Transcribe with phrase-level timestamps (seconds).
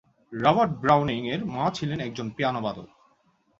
[0.33, 2.87] Robert Browning এর মা ছিলেন একজন পিয়ানোবাদক।